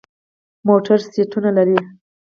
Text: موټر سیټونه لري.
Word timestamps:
موټر 0.67 0.99
سیټونه 1.11 1.49
لري. 1.57 1.79